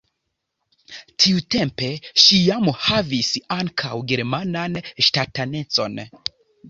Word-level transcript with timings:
Tiutempe 1.25 1.89
ŝi 2.23 2.39
jam 2.45 2.71
havis 2.85 3.29
ankaŭ 3.59 4.01
germanan 4.13 4.81
ŝtatanecon. 5.09 6.01